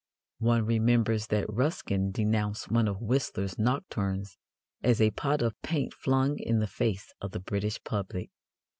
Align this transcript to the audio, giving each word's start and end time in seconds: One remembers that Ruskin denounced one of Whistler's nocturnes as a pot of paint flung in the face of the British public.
One 0.39 0.65
remembers 0.65 1.27
that 1.27 1.47
Ruskin 1.47 2.09
denounced 2.09 2.71
one 2.71 2.87
of 2.87 3.03
Whistler's 3.03 3.59
nocturnes 3.59 4.39
as 4.81 4.99
a 4.99 5.11
pot 5.11 5.43
of 5.43 5.61
paint 5.61 5.93
flung 5.93 6.39
in 6.39 6.57
the 6.57 6.65
face 6.65 7.13
of 7.21 7.33
the 7.33 7.39
British 7.39 7.77
public. 7.83 8.31